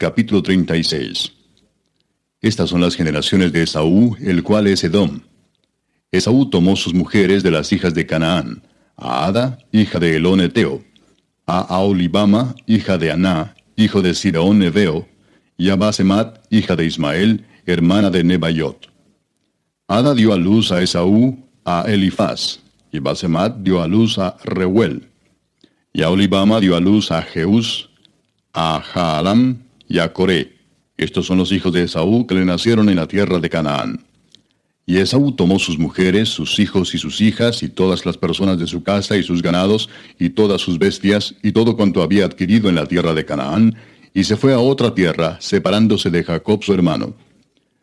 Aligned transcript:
Capítulo 0.00 0.44
36 0.44 1.32
Estas 2.40 2.70
son 2.70 2.80
las 2.80 2.94
generaciones 2.94 3.52
de 3.52 3.64
Esaú, 3.64 4.16
el 4.20 4.44
cual 4.44 4.68
es 4.68 4.84
Edom. 4.84 5.22
Esaú 6.12 6.48
tomó 6.48 6.76
sus 6.76 6.94
mujeres 6.94 7.42
de 7.42 7.50
las 7.50 7.72
hijas 7.72 7.94
de 7.94 8.06
Canaán, 8.06 8.62
a 8.96 9.26
Ada, 9.26 9.58
hija 9.72 9.98
de 9.98 10.14
Elón 10.14 10.40
Eteo, 10.40 10.84
a 11.46 11.58
Aolibama, 11.62 12.54
hija 12.64 12.96
de 12.96 13.10
Aná, 13.10 13.56
hijo 13.74 14.00
de 14.00 14.14
Siraón 14.14 14.60
Neveo, 14.60 15.08
y 15.56 15.68
a 15.70 15.74
Basemat, 15.74 16.46
hija 16.48 16.76
de 16.76 16.86
Ismael, 16.86 17.44
hermana 17.66 18.08
de 18.08 18.22
Nebayot. 18.22 18.92
Ada 19.88 20.14
dio 20.14 20.32
a 20.32 20.36
luz 20.36 20.70
a 20.70 20.80
Esaú, 20.80 21.44
a 21.64 21.86
Elifaz, 21.88 22.60
y 22.92 23.00
Basemat 23.00 23.56
dio 23.64 23.82
a 23.82 23.88
luz 23.88 24.16
a 24.20 24.36
Reuel. 24.44 25.08
Y 25.92 26.02
a 26.02 26.10
Olibama 26.10 26.60
dio 26.60 26.76
a 26.76 26.80
luz 26.80 27.10
a 27.10 27.20
Jeús, 27.20 27.90
a 28.52 28.80
Jaalam, 28.80 29.67
y 29.88 29.98
a 29.98 30.12
Coré. 30.12 30.56
Estos 30.96 31.26
son 31.26 31.38
los 31.38 31.52
hijos 31.52 31.72
de 31.72 31.84
Esaú 31.84 32.26
que 32.26 32.34
le 32.34 32.44
nacieron 32.44 32.88
en 32.88 32.96
la 32.96 33.08
tierra 33.08 33.38
de 33.38 33.48
Canaán. 33.48 34.04
Y 34.84 34.96
Esaú 34.96 35.32
tomó 35.32 35.58
sus 35.58 35.78
mujeres, 35.78 36.28
sus 36.30 36.58
hijos 36.58 36.94
y 36.94 36.98
sus 36.98 37.20
hijas, 37.20 37.62
y 37.62 37.68
todas 37.68 38.06
las 38.06 38.16
personas 38.16 38.58
de 38.58 38.66
su 38.66 38.82
casa 38.82 39.16
y 39.16 39.22
sus 39.22 39.42
ganados, 39.42 39.90
y 40.18 40.30
todas 40.30 40.62
sus 40.62 40.78
bestias, 40.78 41.34
y 41.42 41.52
todo 41.52 41.76
cuanto 41.76 42.02
había 42.02 42.24
adquirido 42.24 42.68
en 42.68 42.74
la 42.74 42.86
tierra 42.86 43.12
de 43.12 43.24
Canaán, 43.24 43.76
y 44.14 44.24
se 44.24 44.36
fue 44.36 44.54
a 44.54 44.58
otra 44.58 44.94
tierra, 44.94 45.36
separándose 45.40 46.10
de 46.10 46.24
Jacob 46.24 46.64
su 46.64 46.72
hermano. 46.72 47.14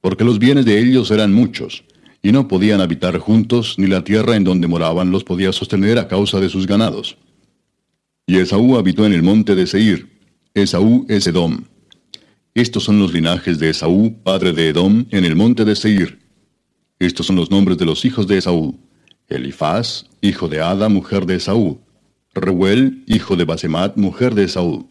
Porque 0.00 0.24
los 0.24 0.38
bienes 0.40 0.64
de 0.64 0.78
ellos 0.78 1.10
eran 1.12 1.32
muchos, 1.32 1.84
y 2.20 2.32
no 2.32 2.48
podían 2.48 2.80
habitar 2.80 3.16
juntos, 3.18 3.76
ni 3.78 3.86
la 3.86 4.02
tierra 4.02 4.34
en 4.34 4.42
donde 4.42 4.66
moraban 4.66 5.12
los 5.12 5.22
podía 5.22 5.52
sostener 5.52 5.98
a 5.98 6.08
causa 6.08 6.40
de 6.40 6.48
sus 6.48 6.66
ganados. 6.66 7.16
Y 8.26 8.38
Esaú 8.38 8.76
habitó 8.76 9.06
en 9.06 9.12
el 9.12 9.22
monte 9.22 9.54
de 9.54 9.66
Seir. 9.66 10.08
Esaú 10.52 11.06
es 11.08 11.26
Edom. 11.28 11.62
Estos 12.58 12.82
son 12.82 12.98
los 12.98 13.12
linajes 13.12 13.60
de 13.60 13.70
Esaú, 13.70 14.16
padre 14.24 14.52
de 14.52 14.70
Edom, 14.70 15.06
en 15.12 15.24
el 15.24 15.36
monte 15.36 15.64
de 15.64 15.76
Seir. 15.76 16.18
Estos 16.98 17.26
son 17.26 17.36
los 17.36 17.52
nombres 17.52 17.78
de 17.78 17.84
los 17.84 18.04
hijos 18.04 18.26
de 18.26 18.38
Esaú. 18.38 18.76
Elifaz, 19.28 20.06
hijo 20.22 20.48
de 20.48 20.60
Ada, 20.60 20.88
mujer 20.88 21.24
de 21.24 21.36
Esaú. 21.36 21.78
Reuel, 22.34 23.04
hijo 23.06 23.36
de 23.36 23.44
Basemat, 23.44 23.96
mujer 23.96 24.34
de 24.34 24.42
Esaú. 24.42 24.90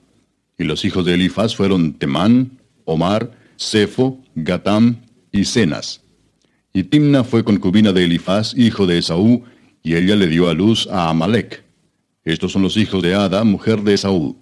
Y 0.58 0.64
los 0.64 0.86
hijos 0.86 1.04
de 1.04 1.16
Elifaz 1.16 1.58
fueron 1.58 1.92
Temán, 1.92 2.58
Omar, 2.86 3.34
Sefo, 3.58 4.18
Gatam 4.36 5.02
y 5.34 5.44
Cenas. 5.44 6.00
Y 6.72 6.84
Timna 6.84 7.26
fue 7.26 7.44
concubina 7.44 7.92
de 7.92 8.06
Elifaz, 8.06 8.54
hijo 8.56 8.88
de 8.88 9.00
Esaú, 9.00 9.44
y 9.84 9.95
ella 9.95 10.16
le 10.16 10.28
dio 10.28 10.48
a 10.48 10.54
luz 10.54 10.88
a 10.90 11.10
Amalek. 11.10 11.66
Estos 12.23 12.54
son 12.54 12.62
los 12.62 12.78
hijos 12.78 13.04
de 13.04 13.14
Ada, 13.14 13.44
mujer 13.44 13.82
de 13.82 13.95
Esaú. 13.95 14.38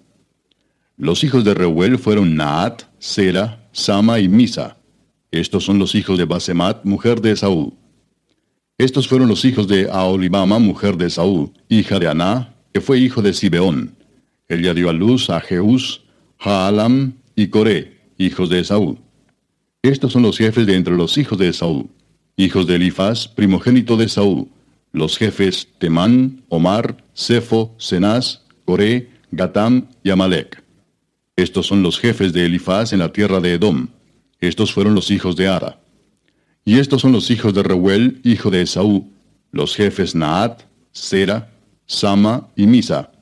Los 0.98 1.24
hijos 1.24 1.44
de 1.44 1.52
Reuel 1.52 1.98
fueron 1.98 2.36
Naat, 2.36 2.84
Sera, 2.98 3.68
Sama 3.72 4.18
y 4.18 4.28
Misa. 4.28 4.78
Estos 5.30 5.62
son 5.62 5.78
los 5.78 5.94
hijos 5.94 6.16
de 6.16 6.24
Basemat, 6.24 6.84
mujer 6.84 7.20
de 7.20 7.32
Esaú. 7.32 7.74
Estos 8.78 9.06
fueron 9.06 9.28
los 9.28 9.44
hijos 9.44 9.68
de 9.68 9.90
Aolibama, 9.90 10.58
mujer 10.58 10.96
de 10.96 11.08
Esaú, 11.08 11.52
hija 11.68 11.98
de 11.98 12.08
Aná, 12.08 12.54
que 12.72 12.80
fue 12.80 12.98
hijo 12.98 13.20
de 13.20 13.34
Sibeón. 13.34 13.94
Ella 14.48 14.72
dio 14.72 14.88
a 14.88 14.94
luz 14.94 15.28
a 15.28 15.38
Jeús, 15.40 16.02
Jaalam 16.38 17.12
y 17.34 17.48
Coré, 17.48 17.98
hijos 18.16 18.48
de 18.48 18.60
Esaú. 18.60 18.98
Estos 19.82 20.12
son 20.12 20.22
los 20.22 20.38
jefes 20.38 20.66
de 20.66 20.76
entre 20.76 20.96
los 20.96 21.18
hijos 21.18 21.38
de 21.38 21.48
Esaú, 21.48 21.90
hijos 22.36 22.66
de 22.66 22.76
Elifaz, 22.76 23.28
primogénito 23.28 23.98
de 23.98 24.06
Esaú, 24.06 24.48
los 24.92 25.18
jefes 25.18 25.68
Temán, 25.78 26.42
Omar, 26.48 27.04
Sefo, 27.12 27.74
Cenaz, 27.78 28.44
Coré, 28.64 29.10
Gatam 29.30 29.88
y 30.02 30.08
Amalek. 30.08 30.65
Estos 31.36 31.66
son 31.66 31.82
los 31.82 31.98
jefes 32.00 32.32
de 32.32 32.46
Elifaz 32.46 32.94
en 32.94 33.00
la 33.00 33.12
tierra 33.12 33.40
de 33.40 33.52
Edom. 33.52 33.88
Estos 34.40 34.72
fueron 34.72 34.94
los 34.94 35.10
hijos 35.10 35.36
de 35.36 35.48
Ada. 35.48 35.78
Y 36.64 36.78
estos 36.78 37.02
son 37.02 37.12
los 37.12 37.30
hijos 37.30 37.52
de 37.52 37.62
Reuel, 37.62 38.20
hijo 38.24 38.50
de 38.50 38.62
Esaú, 38.62 39.12
los 39.52 39.76
jefes 39.76 40.14
Naat, 40.14 40.62
Sera, 40.92 41.52
Sama 41.86 42.48
y 42.56 42.66
Misa. 42.66 43.12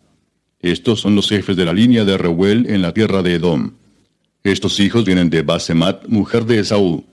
Estos 0.60 1.00
son 1.00 1.16
los 1.16 1.28
jefes 1.28 1.56
de 1.56 1.64
la 1.64 1.72
línea 1.72 2.04
de 2.04 2.16
Reuel 2.16 2.66
en 2.68 2.82
la 2.82 2.94
tierra 2.94 3.22
de 3.22 3.34
Edom. 3.34 3.72
Estos 4.44 4.78
hijos 4.78 5.04
vienen 5.04 5.28
de 5.28 5.42
Basemat, 5.42 6.06
mujer 6.06 6.44
de 6.44 6.60
Esaú. 6.60 7.04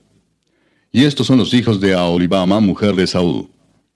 Y 0.92 1.04
estos 1.04 1.26
son 1.26 1.38
los 1.38 1.52
hijos 1.52 1.80
de 1.80 1.94
Aolibama, 1.94 2.60
mujer 2.60 2.94
de 2.94 3.04
Esaú. 3.04 3.50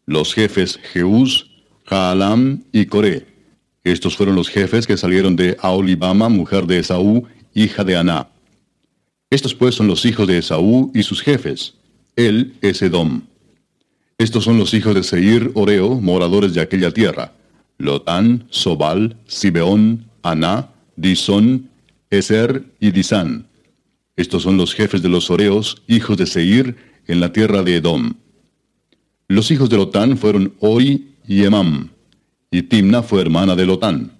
Los 0.07 0.35
jefes 0.35 0.81
Jeús, 0.93 1.51
Jaalam 1.85 2.65
y 2.73 2.87
Coré. 2.87 3.36
Estos 3.87 4.17
fueron 4.17 4.35
los 4.35 4.49
jefes 4.49 4.85
que 4.85 4.97
salieron 4.97 5.37
de 5.37 5.57
Aolibama, 5.61 6.29
mujer 6.29 6.67
de 6.67 6.81
Esaú, 6.81 7.25
hija 7.55 7.85
de 7.85 7.95
Aná. 7.95 8.27
Estos 9.31 9.55
pues 9.55 9.77
son 9.77 9.87
los 9.87 10.05
hijos 10.05 10.27
de 10.27 10.39
Esaú 10.39 10.91
y 10.93 11.05
sus 11.05 11.23
jefes. 11.23 11.75
Él 12.17 12.57
es 12.63 12.83
Edom. 12.83 13.23
Estos 14.19 14.43
son 14.43 14.59
los 14.59 14.75
hijos 14.75 14.93
de 14.93 15.05
Seir, 15.05 15.53
Oreo, 15.55 16.01
moradores 16.01 16.53
de 16.53 16.63
aquella 16.63 16.91
tierra. 16.91 17.35
Lotán, 17.79 18.49
Sobal, 18.51 19.19
Sibeón, 19.29 20.11
Aná, 20.25 20.69
Disón, 20.97 21.71
Eser 22.11 22.65
y 22.81 22.91
Disán. 22.91 23.47
Estos 24.17 24.43
son 24.43 24.57
los 24.57 24.75
jefes 24.75 25.01
de 25.01 25.11
los 25.11 25.31
Oreos, 25.31 25.81
hijos 25.87 26.17
de 26.17 26.27
Seir, 26.27 26.75
en 27.07 27.21
la 27.21 27.33
tierra 27.33 27.63
de 27.63 27.77
Edom. 27.77 28.15
Los 29.29 29.53
hijos 29.53 29.71
de 29.71 29.77
Lotán 29.77 30.19
fueron 30.19 30.55
Oi 30.59 31.07
y 31.29 31.45
Emam 31.45 31.91
y 32.57 32.63
Timna 32.63 33.03
fue 33.03 33.21
hermana 33.21 33.55
de 33.55 33.67
Lotán. 33.67 34.13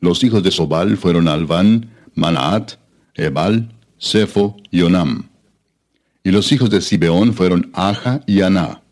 Los 0.00 0.22
hijos 0.22 0.42
de 0.42 0.50
Sobal 0.50 0.98
fueron 0.98 1.26
Alván, 1.26 1.88
Manaat, 2.14 2.72
Ebal, 3.14 3.72
Sefo 3.96 4.58
y 4.70 4.82
Onam. 4.82 5.30
Y 6.22 6.32
los 6.32 6.52
hijos 6.52 6.68
de 6.68 6.82
Sibeón 6.82 7.32
fueron 7.32 7.70
Aja 7.72 8.20
y 8.26 8.42
Aná. 8.42 8.82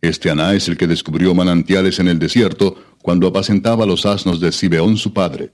Este 0.00 0.30
Aná 0.30 0.54
es 0.54 0.68
el 0.68 0.76
que 0.76 0.86
descubrió 0.86 1.34
manantiales 1.34 1.98
en 1.98 2.06
el 2.06 2.20
desierto 2.20 2.80
cuando 3.02 3.26
apacentaba 3.26 3.84
los 3.86 4.06
asnos 4.06 4.38
de 4.38 4.52
Sibeón 4.52 4.96
su 4.96 5.12
padre. 5.12 5.50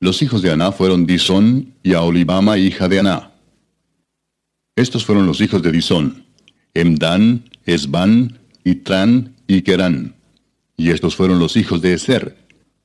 Los 0.00 0.22
hijos 0.22 0.40
de 0.40 0.52
Aná 0.52 0.72
fueron 0.72 1.04
Disón 1.04 1.74
y 1.82 1.92
Aolibama 1.92 2.56
hija 2.56 2.88
de 2.88 3.00
Aná. 3.00 3.32
Estos 4.74 5.04
fueron 5.04 5.26
los 5.26 5.42
hijos 5.42 5.60
de 5.60 5.70
Disón, 5.70 6.24
Emdan, 6.72 7.44
Esban, 7.66 8.38
Itran 8.64 9.34
y 9.46 9.60
Kerán. 9.60 10.15
Y 10.76 10.90
estos 10.90 11.16
fueron 11.16 11.38
los 11.38 11.56
hijos 11.56 11.80
de 11.80 11.94
Eser, 11.94 12.36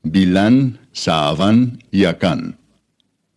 Bilán, 0.03 0.79
Saaván 0.91 1.83
y 1.91 2.05
Acán. 2.05 2.57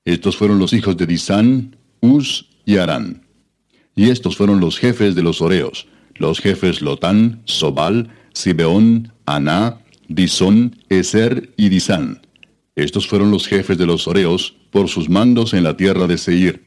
Estos 0.05 0.37
fueron 0.37 0.59
los 0.59 0.73
hijos 0.73 0.97
de 0.97 1.07
Disán, 1.07 1.77
Uz 2.01 2.47
y 2.65 2.77
Arán. 2.77 3.23
Y 3.97 4.11
estos 4.11 4.37
fueron 4.37 4.61
los 4.61 4.79
jefes 4.79 5.15
de 5.15 5.23
los 5.23 5.41
Oreos, 5.41 5.87
los 6.17 6.41
jefes 6.41 6.83
Lotán, 6.83 7.43
Sobal, 7.45 8.11
Sibeón, 8.33 9.13
Aná, 9.27 9.81
Disón, 10.09 10.77
Eser 10.89 11.53
y 11.57 11.69
Disán. 11.69 12.27
Estos 12.77 13.07
fueron 13.07 13.31
los 13.31 13.47
jefes 13.47 13.79
de 13.79 13.87
los 13.87 14.09
Oreos 14.09 14.57
por 14.71 14.89
sus 14.89 15.09
mandos 15.09 15.55
en 15.55 15.63
la 15.63 15.77
tierra 15.77 16.07
de 16.07 16.19
Seir. 16.19 16.65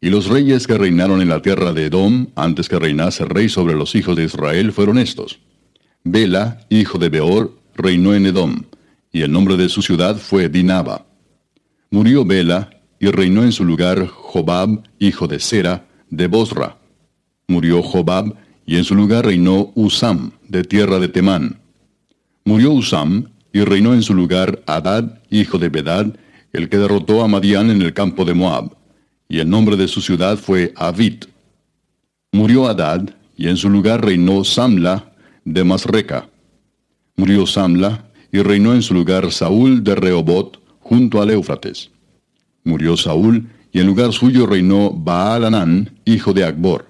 Y 0.00 0.10
los 0.10 0.26
reyes 0.26 0.66
que 0.66 0.78
reinaron 0.78 1.20
en 1.20 1.28
la 1.28 1.42
tierra 1.42 1.72
de 1.72 1.86
Edom, 1.86 2.28
antes 2.34 2.68
que 2.68 2.78
reinase 2.78 3.24
rey 3.24 3.48
sobre 3.48 3.74
los 3.74 3.94
hijos 3.94 4.16
de 4.16 4.24
Israel, 4.24 4.72
fueron 4.72 4.98
estos. 4.98 5.38
Bela, 6.08 6.60
hijo 6.70 6.98
de 6.98 7.08
Beor, 7.08 7.52
reinó 7.74 8.14
en 8.14 8.26
Edom, 8.26 8.62
y 9.10 9.22
el 9.22 9.32
nombre 9.32 9.56
de 9.56 9.68
su 9.68 9.82
ciudad 9.82 10.16
fue 10.16 10.48
Dinaba. 10.48 11.04
Murió 11.90 12.24
Bela, 12.24 12.70
y 13.00 13.08
reinó 13.08 13.42
en 13.42 13.50
su 13.50 13.64
lugar 13.64 14.06
Jobab, 14.06 14.84
hijo 15.00 15.26
de 15.26 15.40
Sera, 15.40 15.88
de 16.08 16.28
Bosra. 16.28 16.78
Murió 17.48 17.82
Jobab, 17.82 18.36
y 18.66 18.76
en 18.76 18.84
su 18.84 18.94
lugar 18.94 19.26
reinó 19.26 19.72
Usam, 19.74 20.30
de 20.46 20.62
tierra 20.62 21.00
de 21.00 21.08
Temán. 21.08 21.58
Murió 22.44 22.70
Usam, 22.70 23.32
y 23.52 23.62
reinó 23.62 23.92
en 23.92 24.04
su 24.04 24.14
lugar 24.14 24.62
Adad, 24.66 25.20
hijo 25.28 25.58
de 25.58 25.70
Bedad, 25.70 26.06
el 26.52 26.68
que 26.68 26.78
derrotó 26.78 27.24
a 27.24 27.26
Madián 27.26 27.68
en 27.68 27.82
el 27.82 27.94
campo 27.94 28.24
de 28.24 28.34
Moab, 28.34 28.76
y 29.28 29.40
el 29.40 29.50
nombre 29.50 29.76
de 29.76 29.88
su 29.88 30.00
ciudad 30.00 30.38
fue 30.38 30.72
Avit. 30.76 31.26
Murió 32.30 32.68
Adad, 32.68 33.10
y 33.36 33.48
en 33.48 33.56
su 33.56 33.68
lugar 33.68 34.04
reinó 34.04 34.44
Samla, 34.44 35.15
de 35.46 35.64
Masreca. 35.64 36.28
Murió 37.16 37.46
Samla, 37.46 38.04
y 38.32 38.42
reinó 38.42 38.74
en 38.74 38.82
su 38.82 38.92
lugar 38.92 39.32
Saúl 39.32 39.82
de 39.82 39.94
Rehobot, 39.94 40.60
junto 40.80 41.22
al 41.22 41.30
Éufrates. 41.30 41.90
Murió 42.64 42.96
Saúl, 42.96 43.48
y 43.72 43.80
en 43.80 43.86
lugar 43.86 44.12
suyo 44.12 44.44
reinó 44.46 44.90
Baal 44.90 45.90
hijo 46.04 46.34
de 46.34 46.44
Akbor. 46.44 46.86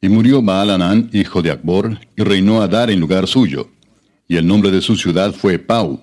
Y 0.00 0.08
murió 0.08 0.42
Baal 0.42 1.08
hijo 1.12 1.42
de 1.42 1.50
Akbor, 1.50 1.98
y 2.16 2.22
reinó 2.22 2.60
Adar 2.60 2.90
en 2.90 3.00
lugar 3.00 3.26
suyo. 3.26 3.70
Y 4.28 4.36
el 4.36 4.46
nombre 4.46 4.70
de 4.70 4.82
su 4.82 4.96
ciudad 4.96 5.32
fue 5.32 5.58
Pau. 5.58 6.00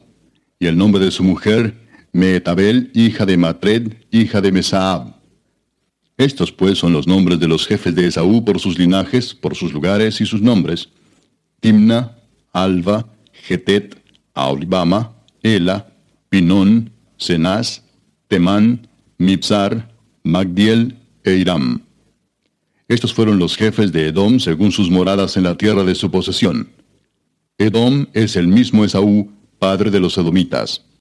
Y 0.60 0.66
el 0.66 0.78
nombre 0.78 1.04
de 1.04 1.12
su 1.12 1.24
mujer, 1.24 1.76
Meetabel, 2.12 2.92
hija 2.94 3.26
de 3.26 3.38
Matred, 3.38 3.94
hija 4.12 4.42
de 4.42 4.52
Mesaab. 4.52 5.14
Estos 6.18 6.52
pues 6.52 6.80
son 6.80 6.94
los 6.94 7.08
nombres 7.08 7.40
de 7.40 7.48
los 7.48 7.66
jefes 7.66 7.96
de 7.96 8.08
Esaú 8.08 8.44
por 8.44 8.60
sus 8.60 8.78
linajes, 8.78 9.34
por 9.34 9.56
sus 9.56 9.72
lugares 9.72 10.20
y 10.20 10.26
sus 10.26 10.42
nombres, 10.42 10.90
Timna, 11.60 12.18
Alva, 12.54 13.06
Getet, 13.32 13.96
Aolibama, 14.34 15.14
Ela, 15.44 15.88
Pinón, 16.30 16.92
Cenaz, 17.18 17.84
Temán, 18.28 18.88
Mipsar, 19.18 19.94
Magdiel 20.24 20.98
e 21.24 21.36
Iram. 21.36 21.82
Estos 22.88 23.14
fueron 23.14 23.38
los 23.38 23.56
jefes 23.56 23.92
de 23.92 24.08
Edom 24.08 24.40
según 24.40 24.72
sus 24.72 24.90
moradas 24.90 25.38
en 25.38 25.44
la 25.44 25.56
tierra 25.56 25.84
de 25.84 25.96
su 25.96 26.10
posesión. 26.10 26.70
Edom 27.58 28.08
es 28.14 28.36
el 28.36 28.48
mismo 28.48 28.84
Esaú, 28.86 29.32
padre 29.60 29.92
de 29.92 30.00
los 30.00 30.18
edomitas. 30.18 30.86